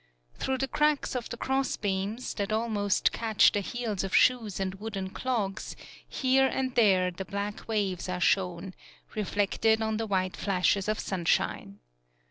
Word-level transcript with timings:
Through 0.33 0.57
the 0.57 0.67
cracks 0.67 1.13
of 1.15 1.29
the 1.29 1.37
cross 1.37 1.77
beams, 1.77 2.33
that 2.33 2.51
al 2.51 2.69
most 2.69 3.11
catch 3.11 3.51
the 3.51 3.59
heels 3.59 4.03
of 4.03 4.15
shoes 4.15 4.59
and 4.59 4.73
wooden 4.79 5.11
clogs, 5.11 5.75
here 6.09 6.47
and 6.47 6.73
there 6.73 7.11
the 7.11 7.23
black 7.25 7.67
waves 7.67 8.09
are 8.09 8.19
shown, 8.19 8.73
reflected 9.13 9.79
on 9.79 9.97
the 9.97 10.07
white 10.07 10.35
flashes 10.35 10.87
of 10.89 10.97
sunshine. 10.99 11.81